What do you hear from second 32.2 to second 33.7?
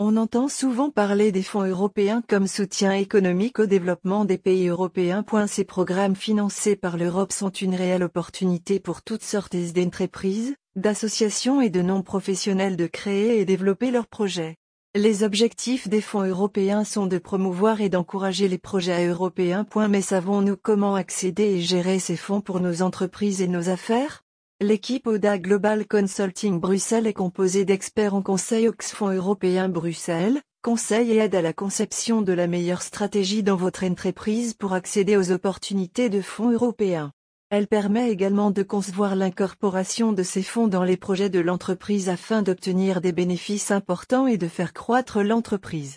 de la meilleure stratégie dans